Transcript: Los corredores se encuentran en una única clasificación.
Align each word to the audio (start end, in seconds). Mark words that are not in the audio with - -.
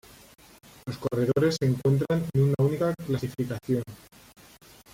Los 0.87 0.97
corredores 0.97 1.57
se 1.59 1.67
encuentran 1.67 2.25
en 2.33 2.41
una 2.41 2.55
única 2.57 2.91
clasificación. 3.05 3.83